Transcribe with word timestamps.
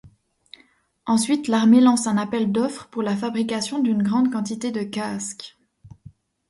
Ensuite 1.05 1.47
L'Armée 1.47 1.79
lance 1.79 2.07
un 2.07 2.17
appel 2.17 2.51
d'offres 2.51 2.87
pour 2.87 3.03
la 3.03 3.15
fabrication 3.15 3.77
d'une 3.77 4.01
grande 4.01 4.31
quantité 4.31 4.71
de 4.71 4.81
casques. 4.81 5.55